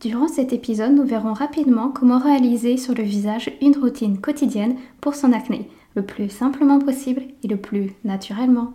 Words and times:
Durant 0.00 0.28
cet 0.28 0.52
épisode, 0.52 0.94
nous 0.94 1.04
verrons 1.04 1.32
rapidement 1.32 1.88
comment 1.88 2.18
réaliser 2.18 2.76
sur 2.76 2.94
le 2.94 3.02
visage 3.02 3.50
une 3.60 3.76
routine 3.76 4.20
quotidienne 4.20 4.76
pour 5.00 5.16
son 5.16 5.32
acné, 5.32 5.68
le 5.96 6.02
plus 6.02 6.28
simplement 6.28 6.78
possible 6.78 7.22
et 7.42 7.48
le 7.48 7.56
plus 7.56 7.94
naturellement. 8.04 8.74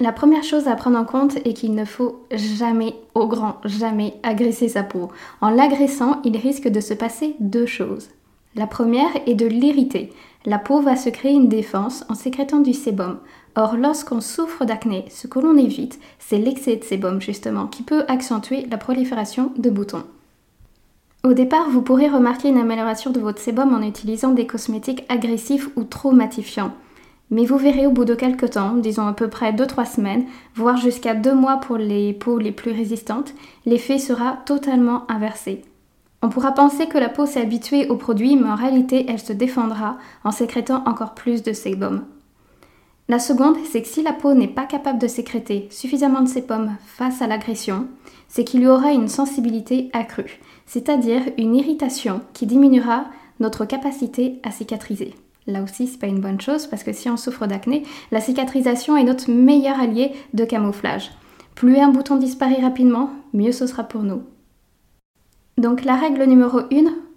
La 0.00 0.10
première 0.10 0.42
chose 0.42 0.66
à 0.66 0.74
prendre 0.74 0.98
en 0.98 1.04
compte 1.04 1.36
est 1.46 1.52
qu'il 1.52 1.76
ne 1.76 1.84
faut 1.84 2.26
jamais, 2.32 2.96
au 3.14 3.28
grand 3.28 3.60
jamais, 3.64 4.14
agresser 4.24 4.68
sa 4.68 4.82
peau. 4.82 5.12
En 5.40 5.50
l'agressant, 5.50 6.20
il 6.24 6.36
risque 6.36 6.66
de 6.66 6.80
se 6.80 6.94
passer 6.94 7.36
deux 7.38 7.66
choses. 7.66 8.10
La 8.56 8.66
première 8.66 9.10
est 9.26 9.34
de 9.34 9.46
l'irriter. 9.46 10.12
La 10.46 10.58
peau 10.58 10.80
va 10.80 10.94
se 10.94 11.08
créer 11.08 11.32
une 11.32 11.48
défense 11.48 12.04
en 12.10 12.14
sécrétant 12.14 12.60
du 12.60 12.74
sébum. 12.74 13.18
Or, 13.56 13.76
lorsqu'on 13.76 14.20
souffre 14.20 14.66
d'acné, 14.66 15.06
ce 15.08 15.26
que 15.26 15.38
l'on 15.38 15.56
évite, 15.56 15.98
c'est 16.18 16.38
l'excès 16.38 16.76
de 16.76 16.84
sébum 16.84 17.20
justement, 17.20 17.66
qui 17.66 17.82
peut 17.82 18.04
accentuer 18.08 18.66
la 18.70 18.76
prolifération 18.76 19.52
de 19.56 19.70
boutons. 19.70 20.04
Au 21.22 21.32
départ, 21.32 21.70
vous 21.70 21.80
pourrez 21.80 22.08
remarquer 22.08 22.48
une 22.48 22.58
amélioration 22.58 23.10
de 23.10 23.20
votre 23.20 23.40
sébum 23.40 23.72
en 23.72 23.80
utilisant 23.80 24.32
des 24.32 24.46
cosmétiques 24.46 25.06
agressifs 25.08 25.70
ou 25.76 25.84
trop 25.84 26.10
matifiants. 26.10 26.72
Mais 27.30 27.46
vous 27.46 27.56
verrez 27.56 27.86
au 27.86 27.90
bout 27.90 28.04
de 28.04 28.14
quelques 28.14 28.50
temps, 28.50 28.74
disons 28.74 29.06
à 29.06 29.14
peu 29.14 29.28
près 29.28 29.52
2-3 29.52 29.86
semaines, 29.86 30.26
voire 30.54 30.76
jusqu'à 30.76 31.14
2 31.14 31.34
mois 31.34 31.56
pour 31.56 31.78
les 31.78 32.12
peaux 32.12 32.38
les 32.38 32.52
plus 32.52 32.72
résistantes, 32.72 33.32
l'effet 33.64 33.98
sera 33.98 34.36
totalement 34.44 35.10
inversé. 35.10 35.62
On 36.24 36.30
pourra 36.30 36.52
penser 36.52 36.86
que 36.86 36.96
la 36.96 37.10
peau 37.10 37.26
s'est 37.26 37.42
habituée 37.42 37.86
au 37.90 37.96
produit, 37.96 38.34
mais 38.34 38.48
en 38.48 38.54
réalité, 38.54 39.04
elle 39.10 39.18
se 39.18 39.34
défendra 39.34 39.98
en 40.24 40.30
sécrétant 40.30 40.82
encore 40.86 41.12
plus 41.12 41.42
de 41.42 41.52
sébum. 41.52 42.06
La 43.10 43.18
seconde, 43.18 43.58
c'est 43.70 43.82
que 43.82 43.88
si 43.88 44.02
la 44.02 44.14
peau 44.14 44.32
n'est 44.32 44.48
pas 44.48 44.64
capable 44.64 44.98
de 44.98 45.06
sécréter 45.06 45.68
suffisamment 45.70 46.22
de 46.22 46.28
sébum 46.28 46.76
face 46.86 47.20
à 47.20 47.26
l'agression, 47.26 47.88
c'est 48.26 48.42
qu'il 48.42 48.62
y 48.62 48.66
aura 48.66 48.92
une 48.92 49.08
sensibilité 49.08 49.90
accrue, 49.92 50.40
c'est-à-dire 50.64 51.20
une 51.36 51.54
irritation 51.54 52.22
qui 52.32 52.46
diminuera 52.46 53.04
notre 53.38 53.66
capacité 53.66 54.40
à 54.44 54.50
cicatriser. 54.50 55.12
Là 55.46 55.62
aussi, 55.62 55.86
c'est 55.86 56.00
pas 56.00 56.06
une 56.06 56.22
bonne 56.22 56.40
chose 56.40 56.66
parce 56.68 56.84
que 56.84 56.94
si 56.94 57.10
on 57.10 57.18
souffre 57.18 57.46
d'acné, 57.46 57.82
la 58.12 58.22
cicatrisation 58.22 58.96
est 58.96 59.04
notre 59.04 59.30
meilleur 59.30 59.78
allié 59.78 60.12
de 60.32 60.46
camouflage. 60.46 61.10
Plus 61.54 61.76
un 61.76 61.90
bouton 61.90 62.16
disparaît 62.16 62.62
rapidement, 62.62 63.10
mieux 63.34 63.52
ce 63.52 63.66
sera 63.66 63.84
pour 63.84 64.04
nous. 64.04 64.22
Donc 65.56 65.84
la 65.84 65.94
règle 65.94 66.24
numéro 66.24 66.58
1, 66.58 66.64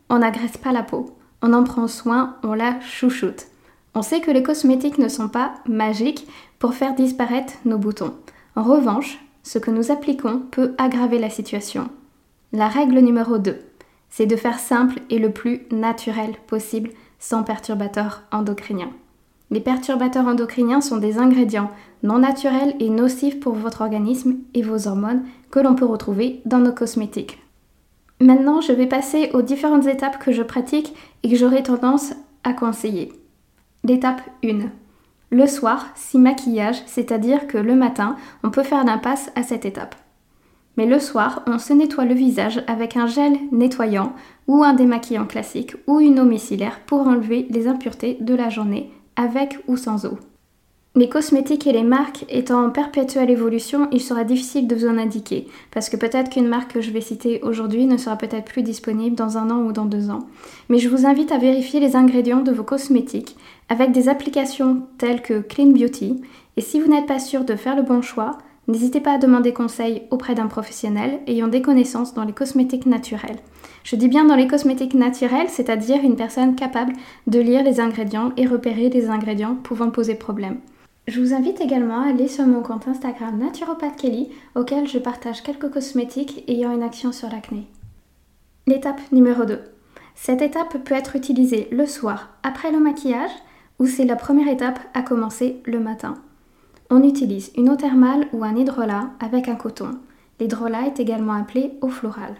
on 0.09 0.19
n'agresse 0.19 0.57
pas 0.57 0.71
la 0.71 0.83
peau. 0.83 1.17
On 1.41 1.53
en 1.53 1.63
prend 1.63 1.87
soin, 1.87 2.35
on 2.43 2.53
la 2.53 2.79
chouchoute. 2.81 3.47
On 3.95 4.01
sait 4.01 4.21
que 4.21 4.31
les 4.31 4.43
cosmétiques 4.43 4.99
ne 4.99 5.07
sont 5.07 5.27
pas 5.27 5.55
magiques 5.67 6.27
pour 6.59 6.75
faire 6.75 6.93
disparaître 6.93 7.53
nos 7.65 7.77
boutons. 7.77 8.13
En 8.55 8.63
revanche, 8.63 9.19
ce 9.43 9.57
que 9.59 9.71
nous 9.71 9.91
appliquons 9.91 10.41
peut 10.51 10.73
aggraver 10.77 11.19
la 11.19 11.29
situation. 11.29 11.89
La 12.53 12.67
règle 12.67 12.99
numéro 12.99 13.37
2, 13.37 13.59
c'est 14.09 14.25
de 14.25 14.35
faire 14.35 14.59
simple 14.59 14.99
et 15.09 15.19
le 15.19 15.31
plus 15.31 15.63
naturel 15.71 16.35
possible 16.47 16.91
sans 17.19 17.43
perturbateurs 17.43 18.23
endocriniens. 18.31 18.91
Les 19.49 19.61
perturbateurs 19.61 20.27
endocriniens 20.27 20.81
sont 20.81 20.97
des 20.97 21.17
ingrédients 21.17 21.71
non 22.03 22.19
naturels 22.19 22.75
et 22.79 22.89
nocifs 22.89 23.39
pour 23.39 23.53
votre 23.53 23.81
organisme 23.81 24.35
et 24.53 24.61
vos 24.61 24.87
hormones 24.87 25.23
que 25.49 25.59
l'on 25.59 25.75
peut 25.75 25.85
retrouver 25.85 26.41
dans 26.45 26.59
nos 26.59 26.73
cosmétiques. 26.73 27.39
Maintenant, 28.19 28.61
je 28.61 28.71
vais 28.71 28.87
passer 28.87 29.29
aux 29.33 29.43
différentes 29.43 29.85
étapes 29.85 30.17
que 30.17 30.31
je 30.31 30.41
pratique 30.41 30.95
et 31.23 31.29
que 31.29 31.35
j'aurai 31.35 31.61
tendance 31.61 32.13
à 32.43 32.53
conseiller. 32.53 33.13
L'étape 33.83 34.21
1. 34.43 34.69
Le 35.29 35.45
soir, 35.45 35.87
si 35.95 36.17
maquillage, 36.17 36.81
c'est-à-dire 36.87 37.47
que 37.47 37.57
le 37.57 37.75
matin, 37.75 38.15
on 38.43 38.49
peut 38.49 38.63
faire 38.63 38.83
l'impasse 38.85 39.29
à 39.35 39.43
cette 39.43 39.65
étape. 39.65 39.95
Mais 40.77 40.85
le 40.85 40.99
soir, 40.99 41.43
on 41.47 41.59
se 41.59 41.73
nettoie 41.73 42.05
le 42.05 42.13
visage 42.13 42.63
avec 42.67 42.97
un 42.97 43.07
gel 43.07 43.37
nettoyant 43.51 44.13
ou 44.47 44.63
un 44.63 44.73
démaquillant 44.73 45.25
classique 45.25 45.75
ou 45.85 45.99
une 45.99 46.19
eau 46.19 46.25
micellaire 46.25 46.79
pour 46.85 47.07
enlever 47.07 47.47
les 47.49 47.67
impuretés 47.67 48.17
de 48.21 48.35
la 48.35 48.49
journée 48.49 48.91
avec 49.15 49.59
ou 49.67 49.75
sans 49.75 50.05
eau. 50.05 50.17
Les 50.97 51.09
cosmétiques 51.09 51.67
et 51.67 51.73
les 51.73 51.83
marques 51.83 52.25
étant 52.27 52.65
en 52.65 52.71
perpétuelle 52.71 53.29
évolution, 53.29 53.87
il 53.91 54.01
sera 54.01 54.23
difficile 54.23 54.65
de 54.65 54.73
vous 54.73 54.87
en 54.87 54.97
indiquer, 54.97 55.45
parce 55.69 55.89
que 55.89 55.95
peut-être 55.95 56.31
qu'une 56.31 56.47
marque 56.47 56.73
que 56.73 56.81
je 56.81 56.89
vais 56.89 57.01
citer 57.01 57.39
aujourd'hui 57.43 57.85
ne 57.85 57.97
sera 57.97 58.15
peut-être 58.15 58.45
plus 58.45 58.63
disponible 58.63 59.15
dans 59.15 59.37
un 59.37 59.51
an 59.51 59.63
ou 59.63 59.71
dans 59.71 59.85
deux 59.85 60.09
ans. 60.09 60.25
Mais 60.69 60.79
je 60.79 60.89
vous 60.89 61.05
invite 61.05 61.31
à 61.31 61.37
vérifier 61.37 61.79
les 61.79 61.95
ingrédients 61.95 62.41
de 62.41 62.51
vos 62.51 62.63
cosmétiques 62.63 63.35
avec 63.69 63.91
des 63.91 64.09
applications 64.09 64.87
telles 64.97 65.21
que 65.21 65.39
Clean 65.39 65.67
Beauty, 65.67 66.19
et 66.57 66.61
si 66.61 66.79
vous 66.79 66.89
n'êtes 66.89 67.05
pas 67.05 67.19
sûr 67.19 67.43
de 67.43 67.55
faire 67.55 67.75
le 67.75 67.83
bon 67.83 68.01
choix, 68.01 68.39
n'hésitez 68.67 68.99
pas 68.99 69.13
à 69.13 69.17
demander 69.19 69.53
conseil 69.53 70.01
auprès 70.09 70.33
d'un 70.33 70.47
professionnel 70.47 71.19
ayant 71.27 71.47
des 71.47 71.61
connaissances 71.61 72.15
dans 72.15 72.25
les 72.25 72.33
cosmétiques 72.33 72.87
naturels. 72.87 73.37
Je 73.83 73.95
dis 73.95 74.07
bien 74.07 74.25
dans 74.25 74.35
les 74.35 74.47
cosmétiques 74.47 74.95
naturels, 74.95 75.49
c'est-à-dire 75.49 76.03
une 76.03 76.15
personne 76.15 76.55
capable 76.55 76.93
de 77.27 77.39
lire 77.39 77.61
les 77.61 77.79
ingrédients 77.79 78.31
et 78.35 78.47
repérer 78.47 78.89
les 78.89 79.11
ingrédients 79.11 79.53
pouvant 79.61 79.91
poser 79.91 80.15
problème. 80.15 80.57
Je 81.07 81.21
vous 81.21 81.33
invite 81.33 81.61
également 81.61 82.01
à 82.01 82.09
aller 82.09 82.27
sur 82.27 82.45
mon 82.45 82.61
compte 82.61 82.85
Instagram 82.85 83.37
Naturopath 83.37 83.95
Kelly, 83.95 84.29
auquel 84.55 84.89
je 84.89 84.99
partage 84.99 85.41
quelques 85.41 85.69
cosmétiques 85.69 86.43
ayant 86.49 86.73
une 86.73 86.83
action 86.83 87.13
sur 87.13 87.29
l'acné. 87.29 87.65
L'étape 88.67 88.99
numéro 89.13 89.45
2. 89.45 89.61
Cette 90.15 90.41
étape 90.41 90.83
peut 90.83 90.93
être 90.93 91.15
utilisée 91.15 91.69
le 91.71 91.85
soir 91.85 92.31
après 92.43 92.73
le 92.73 92.79
maquillage 92.79 93.31
ou 93.79 93.85
c'est 93.85 94.03
la 94.03 94.17
première 94.17 94.49
étape 94.49 94.79
à 94.93 95.01
commencer 95.01 95.61
le 95.63 95.79
matin. 95.79 96.15
On 96.89 97.01
utilise 97.03 97.51
une 97.55 97.69
eau 97.69 97.77
thermale 97.77 98.27
ou 98.33 98.43
un 98.43 98.57
hydrolat 98.57 99.11
avec 99.21 99.47
un 99.47 99.55
coton. 99.55 99.91
L'hydrolat 100.41 100.87
est 100.87 100.99
également 100.99 101.33
appelé 101.33 101.71
eau 101.81 101.87
florale. 101.87 102.35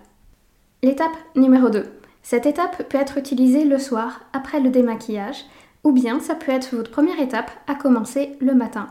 L'étape 0.84 1.16
numéro 1.38 1.70
2. 1.70 1.86
Cette 2.22 2.46
étape 2.46 2.90
peut 2.90 2.98
être 2.98 3.18
utilisée 3.18 3.64
le 3.64 3.80
soir 3.80 4.24
après 4.34 4.60
le 4.60 4.70
démaquillage 4.70 5.46
ou 5.84 5.92
bien 5.92 6.20
ça 6.20 6.36
peut 6.36 6.52
être 6.52 6.76
votre 6.76 6.92
première 6.92 7.20
étape 7.20 7.52
à 7.68 7.76
commencer 7.76 8.36
le 8.40 8.54
matin. 8.54 8.88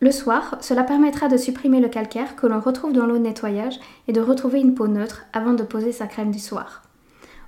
Le 0.00 0.12
soir, 0.12 0.56
cela 0.60 0.84
permettra 0.84 1.26
de 1.26 1.36
supprimer 1.36 1.80
le 1.80 1.88
calcaire 1.88 2.36
que 2.36 2.46
l'on 2.46 2.60
retrouve 2.60 2.92
dans 2.92 3.04
l'eau 3.04 3.18
de 3.18 3.22
nettoyage 3.22 3.80
et 4.06 4.12
de 4.12 4.20
retrouver 4.20 4.60
une 4.60 4.74
peau 4.74 4.86
neutre 4.86 5.24
avant 5.32 5.54
de 5.54 5.64
poser 5.64 5.90
sa 5.90 6.06
crème 6.06 6.30
du 6.30 6.38
soir. 6.38 6.82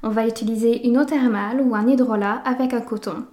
On 0.02 0.08
va 0.08 0.26
utiliser 0.26 0.84
une 0.86 0.98
eau 0.98 1.04
thermale 1.04 1.60
ou 1.60 1.76
un 1.76 1.86
hydrolat 1.86 2.42
avec 2.44 2.74
un 2.74 2.80
coton. 2.80 3.24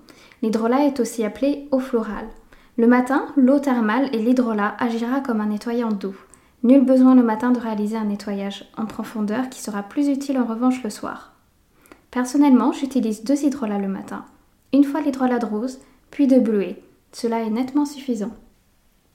L'hydrolat 0.43 0.85
est 0.85 0.99
aussi 0.99 1.23
appelé 1.23 1.67
eau 1.71 1.79
florale. 1.79 2.27
Le 2.77 2.85
matin, 2.85 3.25
l'eau 3.35 3.57
thermale 3.57 4.07
et 4.13 4.19
l'hydrolat 4.19 4.75
agira 4.77 5.21
comme 5.21 5.41
un 5.41 5.47
nettoyant 5.47 5.91
doux. 5.91 6.17
Nul 6.61 6.85
besoin 6.85 7.15
le 7.15 7.23
matin 7.23 7.51
de 7.51 7.59
réaliser 7.59 7.97
un 7.97 8.05
nettoyage 8.05 8.69
en 8.77 8.85
profondeur 8.85 9.49
qui 9.49 9.61
sera 9.61 9.81
plus 9.81 10.09
utile 10.09 10.37
en 10.37 10.45
revanche 10.45 10.83
le 10.83 10.91
soir. 10.91 11.33
Personnellement, 12.11 12.71
j'utilise 12.71 13.23
deux 13.23 13.43
hydrolats 13.43 13.79
le 13.79 13.87
matin 13.87 14.25
une 14.73 14.83
fois 14.83 15.01
l'hydrolat 15.01 15.39
de 15.39 15.45
rose, 15.45 15.79
puis 16.11 16.27
de 16.27 16.39
bleuet. 16.39 16.81
Cela 17.11 17.41
est 17.41 17.49
nettement 17.49 17.85
suffisant. 17.85 18.31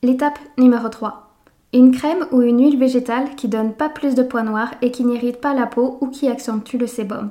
L'étape 0.03 0.39
numéro 0.59 0.89
3. 0.89 1.33
Une 1.75 1.93
crème 1.93 2.27
ou 2.33 2.43
une 2.43 2.61
huile 2.61 2.79
végétale 2.79 3.35
qui 3.37 3.49
donne 3.49 3.73
pas 3.73 3.89
plus 3.89 4.15
de 4.15 4.23
points 4.23 4.43
noirs 4.43 4.75
et 4.83 4.91
qui 4.91 5.05
n'irrite 5.05 5.41
pas 5.41 5.55
la 5.55 5.67
peau 5.67 5.99
ou 6.01 6.09
qui 6.09 6.29
accentue 6.29 6.77
le 6.77 6.87
sébum. 6.87 7.31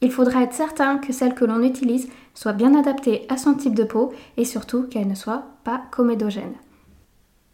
Il 0.00 0.12
faudra 0.12 0.42
être 0.42 0.52
certain 0.52 0.98
que 0.98 1.12
celle 1.12 1.34
que 1.34 1.44
l'on 1.44 1.62
utilise 1.62 2.08
soit 2.34 2.52
bien 2.52 2.78
adaptée 2.78 3.26
à 3.28 3.36
son 3.36 3.54
type 3.54 3.74
de 3.74 3.84
peau 3.84 4.12
et 4.36 4.44
surtout 4.44 4.84
qu'elle 4.84 5.08
ne 5.08 5.14
soit 5.14 5.44
pas 5.64 5.82
comédogène. 5.90 6.54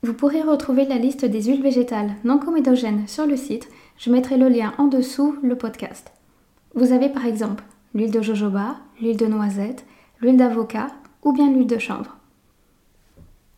Vous 0.02 0.12
pourrez 0.12 0.42
retrouver 0.42 0.84
la 0.84 0.98
liste 0.98 1.24
des 1.24 1.44
huiles 1.44 1.62
végétales 1.62 2.14
non 2.24 2.38
comédogènes 2.38 3.08
sur 3.08 3.26
le 3.26 3.36
site, 3.36 3.68
je 3.96 4.10
mettrai 4.10 4.36
le 4.36 4.48
lien 4.48 4.74
en 4.76 4.86
dessous 4.86 5.36
le 5.42 5.56
podcast. 5.56 6.12
Vous 6.74 6.92
avez 6.92 7.08
par 7.08 7.24
exemple 7.24 7.64
l'huile 7.94 8.10
de 8.10 8.20
jojoba, 8.20 8.76
l'huile 9.00 9.16
de 9.16 9.26
noisette, 9.26 9.86
l'huile 10.24 10.38
d'avocat 10.38 10.86
ou 11.22 11.32
bien 11.32 11.50
l'huile 11.52 11.66
de 11.66 11.78
chanvre. 11.78 12.16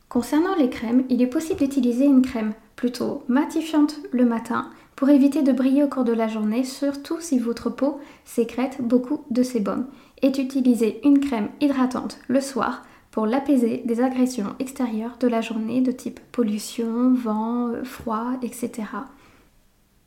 Concernant 0.08 0.56
les 0.56 0.68
crèmes, 0.68 1.04
il 1.08 1.22
est 1.22 1.28
possible 1.28 1.60
d'utiliser 1.60 2.04
une 2.04 2.22
crème 2.22 2.54
plutôt 2.74 3.22
matifiante 3.28 3.96
le 4.10 4.24
matin 4.24 4.70
pour 4.96 5.08
éviter 5.08 5.42
de 5.42 5.52
briller 5.52 5.84
au 5.84 5.88
cours 5.88 6.04
de 6.04 6.12
la 6.12 6.26
journée, 6.26 6.64
surtout 6.64 7.20
si 7.20 7.38
votre 7.38 7.70
peau 7.70 8.00
sécrète 8.24 8.78
beaucoup 8.80 9.24
de 9.30 9.42
sébum, 9.42 9.86
et 10.22 10.30
d'utiliser 10.30 11.06
une 11.06 11.20
crème 11.20 11.50
hydratante 11.60 12.18
le 12.26 12.40
soir 12.40 12.82
pour 13.12 13.26
l'apaiser 13.26 13.82
des 13.84 14.00
agressions 14.00 14.56
extérieures 14.58 15.18
de 15.20 15.28
la 15.28 15.42
journée 15.42 15.80
de 15.82 15.92
type 15.92 16.18
pollution, 16.32 17.14
vent, 17.14 17.68
euh, 17.68 17.84
froid, 17.84 18.32
etc. 18.42 18.88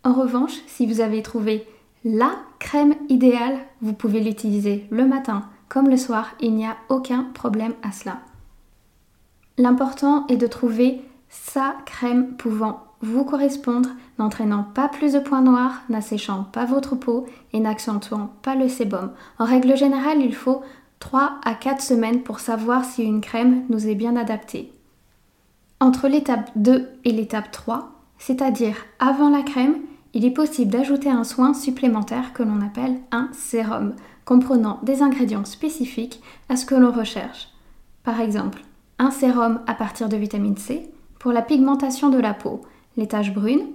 En 0.03 0.13
revanche, 0.13 0.57
si 0.67 0.85
vous 0.85 0.99
avez 1.01 1.21
trouvé 1.21 1.65
la 2.03 2.31
crème 2.59 2.95
idéale, 3.07 3.59
vous 3.81 3.93
pouvez 3.93 4.19
l'utiliser 4.19 4.85
le 4.89 5.05
matin 5.05 5.45
comme 5.69 5.87
le 5.87 5.97
soir, 5.97 6.31
il 6.41 6.55
n'y 6.55 6.65
a 6.65 6.75
aucun 6.89 7.25
problème 7.33 7.73
à 7.83 7.91
cela. 7.91 8.17
L'important 9.57 10.25
est 10.27 10.37
de 10.37 10.47
trouver 10.47 11.01
sa 11.29 11.75
crème 11.85 12.35
pouvant 12.35 12.83
vous 13.01 13.23
correspondre, 13.23 13.89
n'entraînant 14.17 14.63
pas 14.63 14.89
plus 14.89 15.13
de 15.13 15.19
points 15.19 15.41
noirs, 15.41 15.83
n'asséchant 15.89 16.43
pas 16.51 16.65
votre 16.65 16.95
peau 16.95 17.27
et 17.53 17.59
n'accentuant 17.59 18.31
pas 18.41 18.55
le 18.55 18.67
sébum. 18.67 19.11
En 19.37 19.45
règle 19.45 19.77
générale, 19.77 20.21
il 20.21 20.35
faut 20.35 20.61
3 20.99 21.39
à 21.45 21.53
4 21.53 21.81
semaines 21.81 22.23
pour 22.23 22.39
savoir 22.39 22.83
si 22.83 23.03
une 23.03 23.21
crème 23.21 23.63
nous 23.69 23.87
est 23.87 23.95
bien 23.95 24.15
adaptée. 24.17 24.73
Entre 25.79 26.09
l'étape 26.09 26.51
2 26.57 26.89
et 27.05 27.11
l'étape 27.11 27.51
3, 27.51 27.91
c'est-à-dire 28.17 28.75
avant 28.99 29.29
la 29.29 29.43
crème, 29.43 29.77
il 30.13 30.25
est 30.25 30.31
possible 30.31 30.71
d'ajouter 30.71 31.09
un 31.09 31.23
soin 31.23 31.53
supplémentaire 31.53 32.33
que 32.33 32.43
l'on 32.43 32.61
appelle 32.61 32.99
un 33.11 33.29
sérum, 33.31 33.95
comprenant 34.25 34.79
des 34.83 35.01
ingrédients 35.01 35.45
spécifiques 35.45 36.21
à 36.49 36.55
ce 36.55 36.65
que 36.65 36.75
l'on 36.75 36.91
recherche. 36.91 37.49
Par 38.03 38.21
exemple, 38.21 38.61
un 38.97 39.11
sérum 39.11 39.61
à 39.67 39.73
partir 39.73 40.09
de 40.09 40.17
vitamine 40.17 40.57
C 40.57 40.91
pour 41.19 41.31
la 41.31 41.41
pigmentation 41.41 42.09
de 42.09 42.19
la 42.19 42.33
peau, 42.33 42.61
les 42.97 43.07
taches 43.07 43.33
brunes, 43.33 43.67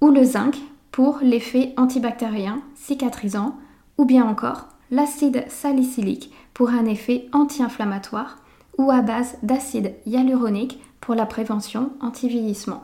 ou 0.00 0.10
le 0.10 0.24
zinc 0.24 0.56
pour 0.90 1.18
l'effet 1.22 1.72
antibactérien, 1.76 2.62
cicatrisant, 2.74 3.56
ou 3.98 4.04
bien 4.04 4.24
encore 4.24 4.68
l'acide 4.90 5.44
salicylique 5.48 6.32
pour 6.54 6.70
un 6.70 6.84
effet 6.86 7.28
anti-inflammatoire, 7.32 8.38
ou 8.78 8.90
à 8.90 9.02
base 9.02 9.36
d'acide 9.42 9.94
hyaluronique 10.06 10.80
pour 11.00 11.14
la 11.14 11.26
prévention 11.26 11.90
anti-vieillissement. 12.00 12.82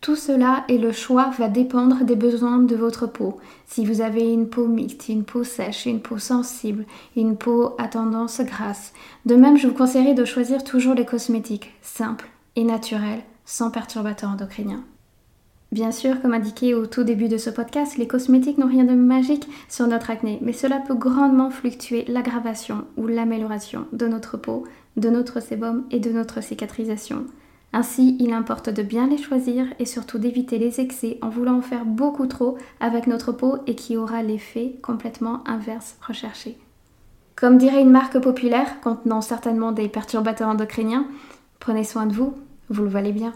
Tout 0.00 0.16
cela 0.16 0.64
et 0.68 0.78
le 0.78 0.92
choix 0.92 1.30
va 1.38 1.48
dépendre 1.48 2.04
des 2.04 2.16
besoins 2.16 2.58
de 2.58 2.74
votre 2.74 3.06
peau. 3.06 3.38
Si 3.66 3.84
vous 3.84 4.00
avez 4.00 4.32
une 4.32 4.48
peau 4.48 4.66
mixte, 4.66 5.10
une 5.10 5.24
peau 5.24 5.44
sèche, 5.44 5.84
une 5.84 6.00
peau 6.00 6.16
sensible, 6.16 6.86
une 7.16 7.36
peau 7.36 7.74
à 7.76 7.86
tendance 7.86 8.40
grasse. 8.40 8.94
De 9.26 9.34
même, 9.34 9.58
je 9.58 9.68
vous 9.68 9.74
conseillerais 9.74 10.14
de 10.14 10.24
choisir 10.24 10.64
toujours 10.64 10.94
les 10.94 11.04
cosmétiques 11.04 11.74
simples 11.82 12.30
et 12.56 12.64
naturels, 12.64 13.22
sans 13.44 13.70
perturbateurs 13.70 14.30
endocriniens. 14.30 14.84
Bien 15.70 15.92
sûr, 15.92 16.20
comme 16.22 16.32
indiqué 16.32 16.74
au 16.74 16.86
tout 16.86 17.04
début 17.04 17.28
de 17.28 17.36
ce 17.36 17.50
podcast, 17.50 17.98
les 17.98 18.08
cosmétiques 18.08 18.56
n'ont 18.56 18.68
rien 18.68 18.84
de 18.84 18.94
magique 18.94 19.46
sur 19.68 19.86
notre 19.86 20.10
acné, 20.10 20.38
mais 20.40 20.54
cela 20.54 20.78
peut 20.78 20.94
grandement 20.94 21.50
fluctuer 21.50 22.06
l'aggravation 22.08 22.86
ou 22.96 23.06
l'amélioration 23.06 23.86
de 23.92 24.08
notre 24.08 24.38
peau, 24.38 24.64
de 24.96 25.10
notre 25.10 25.40
sébum 25.40 25.84
et 25.90 26.00
de 26.00 26.10
notre 26.10 26.42
cicatrisation. 26.42 27.26
Ainsi, 27.72 28.16
il 28.18 28.32
importe 28.32 28.68
de 28.68 28.82
bien 28.82 29.06
les 29.06 29.18
choisir 29.18 29.66
et 29.78 29.86
surtout 29.86 30.18
d'éviter 30.18 30.58
les 30.58 30.80
excès 30.80 31.18
en 31.22 31.28
voulant 31.28 31.58
en 31.58 31.62
faire 31.62 31.84
beaucoup 31.84 32.26
trop 32.26 32.58
avec 32.80 33.06
notre 33.06 33.30
peau 33.30 33.58
et 33.66 33.76
qui 33.76 33.96
aura 33.96 34.22
l'effet 34.22 34.76
complètement 34.82 35.46
inverse 35.46 35.96
recherché. 36.04 36.58
Comme 37.36 37.58
dirait 37.58 37.80
une 37.80 37.90
marque 37.90 38.18
populaire 38.18 38.80
contenant 38.80 39.20
certainement 39.20 39.72
des 39.72 39.88
perturbateurs 39.88 40.48
endocriniens, 40.48 41.06
prenez 41.60 41.84
soin 41.84 42.06
de 42.06 42.12
vous, 42.12 42.34
vous 42.68 42.82
le 42.82 42.90
valez 42.90 43.12
bien. 43.12 43.32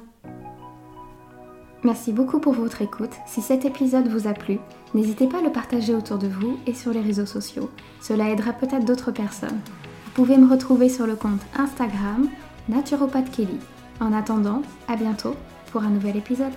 Merci 1.84 2.12
beaucoup 2.12 2.40
pour 2.40 2.54
votre 2.54 2.82
écoute. 2.82 3.12
Si 3.26 3.40
cet 3.40 3.64
épisode 3.64 4.08
vous 4.08 4.26
a 4.26 4.32
plu, 4.32 4.58
n'hésitez 4.94 5.28
pas 5.28 5.38
à 5.38 5.42
le 5.42 5.52
partager 5.52 5.94
autour 5.94 6.18
de 6.18 6.26
vous 6.26 6.58
et 6.66 6.74
sur 6.74 6.92
les 6.92 7.02
réseaux 7.02 7.26
sociaux. 7.26 7.70
Cela 8.00 8.30
aidera 8.30 8.52
peut-être 8.52 8.84
d'autres 8.84 9.12
personnes. 9.12 9.60
Vous 10.06 10.10
pouvez 10.12 10.38
me 10.38 10.50
retrouver 10.50 10.88
sur 10.88 11.06
le 11.06 11.14
compte 11.14 11.42
Instagram 11.56 12.28
Naturopathe 12.68 13.30
Kelly 13.30 13.58
en 14.00 14.12
attendant, 14.12 14.62
à 14.88 14.96
bientôt 14.96 15.36
pour 15.72 15.82
un 15.82 15.90
nouvel 15.90 16.16
épisode. 16.16 16.52